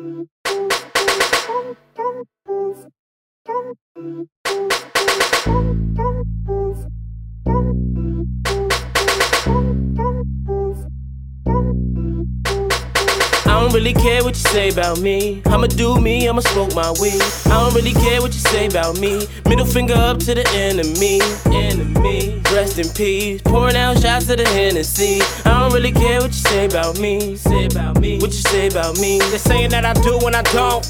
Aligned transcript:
I 0.00 0.04
don't 13.44 13.74
really 13.74 13.92
care 13.92 14.24
what 14.24 14.34
you 14.34 14.40
say 14.40 14.70
about 14.70 15.00
me. 15.00 15.42
I'ma 15.44 15.66
do 15.66 16.00
me, 16.00 16.26
I'ma 16.26 16.40
smoke 16.40 16.74
my 16.74 16.90
weed. 16.98 17.20
I 17.44 17.60
don't 17.60 17.74
really 17.74 17.92
care 17.92 18.22
what 18.22 18.32
you 18.32 18.40
say 18.40 18.68
about 18.68 18.98
me. 18.98 19.26
Middle 19.44 19.66
finger 19.66 19.92
up 19.92 20.18
to 20.20 20.34
the 20.34 20.48
enemy. 20.54 21.20
Enemy. 21.54 22.40
In 22.80 22.88
peace. 22.94 23.42
Pouring 23.42 23.76
out 23.76 24.00
shots 24.00 24.30
of 24.30 24.38
the 24.38 24.48
Hennessy. 24.48 25.20
I 25.44 25.60
don't 25.60 25.72
really 25.74 25.92
care 25.92 26.18
what 26.18 26.28
you 26.28 26.32
say 26.32 26.64
about 26.64 26.98
me. 26.98 27.36
Say 27.36 27.66
about 27.66 28.00
me. 28.00 28.18
What 28.18 28.30
you 28.30 28.40
say 28.40 28.68
about 28.68 28.98
me. 28.98 29.18
They're 29.18 29.38
saying 29.38 29.68
that 29.70 29.84
I 29.84 29.92
do 30.00 30.16
when 30.24 30.34
I 30.34 30.40
don't. 30.44 30.80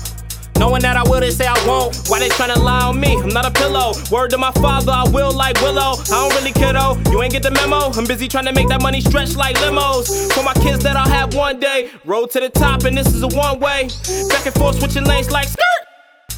Knowing 0.56 0.82
that 0.82 0.96
I 0.96 1.02
will, 1.02 1.18
they 1.18 1.32
say 1.32 1.48
I 1.48 1.66
won't. 1.66 1.96
Why 2.06 2.20
they 2.20 2.28
tryna 2.28 2.58
lie 2.58 2.84
on 2.84 3.00
me? 3.00 3.16
I'm 3.16 3.30
not 3.30 3.44
a 3.44 3.50
pillow. 3.50 3.92
Word 4.08 4.30
to 4.30 4.38
my 4.38 4.52
father, 4.52 4.92
I 4.92 5.08
will 5.08 5.32
like 5.32 5.60
Willow. 5.62 5.94
I 5.98 6.04
don't 6.06 6.34
really 6.36 6.52
care 6.52 6.74
though. 6.74 6.96
You 7.10 7.24
ain't 7.24 7.32
get 7.32 7.42
the 7.42 7.50
memo. 7.50 7.90
I'm 7.90 8.04
busy 8.04 8.28
trying 8.28 8.46
to 8.46 8.52
make 8.52 8.68
that 8.68 8.82
money 8.82 9.00
stretch 9.00 9.34
like 9.34 9.56
limos. 9.56 10.32
For 10.32 10.44
my 10.44 10.54
kids 10.54 10.84
that 10.84 10.96
I'll 10.96 11.08
have 11.08 11.34
one 11.34 11.58
day. 11.58 11.90
Road 12.04 12.30
to 12.30 12.40
the 12.40 12.50
top, 12.50 12.84
and 12.84 12.96
this 12.96 13.08
is 13.12 13.24
a 13.24 13.28
one 13.28 13.58
way. 13.58 13.88
Back 14.28 14.46
and 14.46 14.54
forth, 14.54 14.78
switching 14.78 15.06
lanes 15.06 15.32
like 15.32 15.48
skirt. 15.48 15.82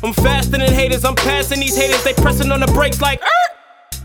I'm 0.03 0.14
faster 0.14 0.53
than 0.56 0.73
haters. 0.73 1.05
I'm 1.05 1.14
passing 1.14 1.61
these 1.61 1.77
haters. 1.77 2.03
They 2.05 2.14
pressing 2.14 2.50
on 2.50 2.61
the 2.61 2.69
brakes 2.69 3.03
like 3.03 3.20
er. 3.20 3.52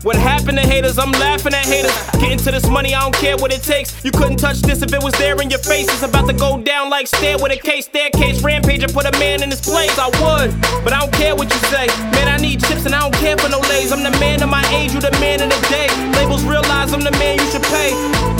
What 0.06 0.14
happened 0.14 0.58
to 0.58 0.66
haters? 0.66 0.96
I'm 0.96 1.10
laughing 1.10 1.54
at 1.54 1.66
haters. 1.66 1.90
Getting 2.22 2.38
to 2.46 2.52
this 2.52 2.68
money, 2.70 2.94
I 2.94 3.02
don't 3.02 3.14
care 3.14 3.36
what 3.36 3.52
it 3.52 3.62
takes. 3.66 3.90
You 4.04 4.12
couldn't 4.12 4.36
touch 4.36 4.62
this 4.62 4.80
if 4.80 4.92
it 4.94 5.02
was 5.02 5.12
there 5.18 5.34
in 5.42 5.50
your 5.50 5.58
face. 5.58 5.90
It's 5.90 6.02
about 6.02 6.28
to 6.28 6.34
go 6.34 6.62
down 6.62 6.88
like 6.88 7.08
stair 7.08 7.36
with 7.36 7.50
a 7.50 7.56
case, 7.56 7.86
staircase, 7.86 8.40
rampage, 8.40 8.84
and 8.84 8.94
put 8.94 9.06
a 9.06 9.18
man 9.18 9.42
in 9.42 9.50
his 9.50 9.60
place. 9.60 9.98
I 9.98 10.06
would, 10.22 10.54
but 10.84 10.92
I 10.92 11.00
don't 11.00 11.12
care 11.12 11.34
what 11.34 11.50
you 11.50 11.60
say. 11.66 11.90
Man, 12.14 12.28
I 12.30 12.36
need 12.38 12.62
chips 12.62 12.86
and 12.86 12.94
I 12.94 13.00
don't 13.00 13.14
care 13.18 13.36
for 13.38 13.48
no 13.48 13.58
lays. 13.66 13.90
I'm 13.90 14.04
the 14.06 14.14
man 14.22 14.40
of 14.40 14.48
my 14.48 14.62
age, 14.70 14.94
you 14.94 15.00
the 15.00 15.10
man 15.18 15.42
of 15.42 15.50
the 15.50 15.60
day. 15.66 15.90
Labels 16.14 16.44
realize 16.44 16.94
I'm 16.94 17.02
the 17.02 17.14
man 17.18 17.42
you 17.42 17.46
should 17.50 17.66
pay. 17.66 17.90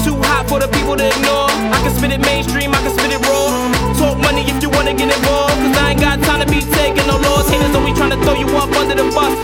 Too 0.06 0.14
hot 0.30 0.46
for 0.48 0.62
the 0.62 0.68
people 0.70 0.94
to 0.94 1.06
ignore. 1.10 1.50
I 1.74 1.82
can 1.82 1.90
spit 1.90 2.12
it 2.14 2.22
mainstream, 2.22 2.70
I 2.70 2.78
can 2.86 2.94
spit 2.94 3.10
it 3.10 3.22
raw. 3.26 3.50
Talk 3.98 4.14
money 4.22 4.46
if 4.46 4.62
you 4.62 4.70
wanna 4.70 4.94
get 4.94 5.10
involved. 5.10 5.58
Cause 5.58 5.76
I 5.82 5.90
ain't 5.90 6.00
got 6.00 6.22
time 6.22 6.38
to 6.38 6.46
be 6.46 6.62
taking 6.78 7.06
no 7.10 7.18
laws. 7.18 7.50
Haters 7.50 7.74
always 7.74 7.98
trying 7.98 8.14
to 8.14 8.20
throw 8.22 8.38
you 8.38 8.46
up 8.54 8.70
under 8.78 8.94
the 8.94 9.10
bus. 9.10 9.34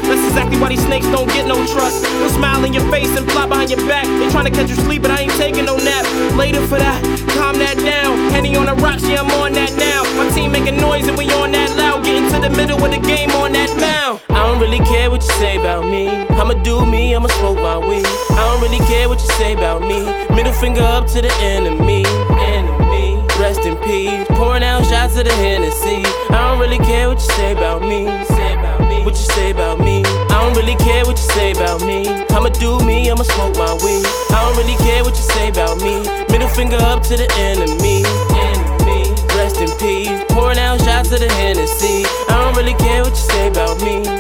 Snakes 0.95 1.11
don't 1.11 1.29
get 1.29 1.47
no 1.47 1.57
trust. 1.67 2.03
They'll 2.03 2.29
smile 2.31 2.65
in 2.65 2.73
your 2.73 2.87
face 2.91 3.11
and 3.19 3.29
fly 3.33 3.47
behind 3.47 3.71
your 3.71 3.83
back. 3.89 4.07
They 4.07 4.31
trying 4.31 4.45
to 4.45 4.51
catch 4.51 4.69
you 4.69 4.77
sleep, 4.87 5.03
but 5.03 5.11
I 5.11 5.23
ain't 5.23 5.33
taking 5.33 5.65
no 5.65 5.77
nap. 5.77 6.05
Later 6.37 6.61
for 6.71 6.79
that, 6.79 7.03
calm 7.35 7.59
that 7.59 7.77
down. 7.79 8.31
Henny 8.31 8.55
on 8.57 8.67
the 8.67 8.75
rocks, 8.75 9.03
yeah, 9.03 9.23
I'm 9.23 9.31
on 9.43 9.53
that 9.55 9.73
now. 9.75 10.03
My 10.15 10.29
team 10.31 10.53
making 10.53 10.77
noise 10.77 11.09
and 11.09 11.19
we 11.19 11.27
on 11.33 11.51
that 11.53 11.75
loud. 11.77 12.05
Getting 12.05 12.31
to 12.31 12.39
the 12.47 12.51
middle 12.51 12.79
of 12.79 12.91
the 12.91 13.01
game 13.01 13.31
on 13.43 13.53
that 13.53 13.75
now. 13.77 14.21
I 14.31 14.47
don't 14.47 14.61
really 14.61 14.85
care 14.87 15.11
what 15.11 15.23
you 15.23 15.35
say 15.43 15.57
about 15.59 15.85
me. 15.85 16.09
I'ma 16.39 16.55
do 16.63 16.87
me, 16.87 17.15
I'ma 17.15 17.29
smoke 17.41 17.59
my 17.59 17.79
weed. 17.79 18.07
I 18.31 18.43
don't 18.47 18.63
really 18.63 18.85
care 18.87 19.09
what 19.09 19.21
you 19.21 19.31
say 19.35 19.55
about 19.55 19.83
me. 19.83 19.99
Middle 20.35 20.53
finger 20.53 20.83
up 20.83 21.07
to 21.15 21.21
the 21.21 21.33
enemy. 21.43 22.05
Enemy. 22.55 23.19
Rest 23.41 23.67
in 23.67 23.77
peace. 23.83 24.27
Pouring 24.39 24.63
out 24.63 24.87
shots 24.87 25.19
of 25.19 25.25
the 25.25 25.35
Hennessy. 25.43 26.07
I 26.31 26.39
don't 26.47 26.61
really 26.61 26.79
care 26.79 27.09
what 27.09 27.19
you 27.19 27.31
say 27.35 27.51
about 27.53 27.83
me. 27.83 28.07
Say 28.37 28.53
about 28.55 28.81
me. 28.89 29.03
What 29.03 29.17
you 29.19 29.27
say 29.35 29.51
about 29.51 29.64
care 31.05 31.13
what 31.13 31.19
you 31.19 31.31
say 31.35 31.53
about 31.53 31.85
me. 31.85 32.07
I'ma 32.31 32.49
do 32.49 32.79
me, 32.85 33.11
I'ma 33.11 33.23
smoke 33.25 33.57
my 33.57 33.73
weed. 33.85 34.07
I 34.31 34.41
don't 34.43 34.57
really 34.57 34.77
care 34.77 35.03
what 35.03 35.15
you 35.15 35.27
say 35.35 35.49
about 35.49 35.79
me. 35.83 36.01
Middle 36.31 36.49
finger 36.49 36.77
up 36.77 37.03
to 37.05 37.17
the 37.17 37.29
enemy. 37.37 38.05
Enemy, 38.33 39.11
rest 39.37 39.61
in 39.61 39.71
peace. 39.79 40.25
Pouring 40.31 40.59
out 40.59 40.81
shots 40.81 41.13
of 41.13 41.21
the 41.21 41.31
Hennessy. 41.33 42.05
I 42.29 42.45
don't 42.45 42.57
really 42.57 42.75
care 42.75 43.03
what 43.03 43.11
you 43.11 43.17
say 43.17 43.49
about 43.49 43.83
me. 43.83 44.14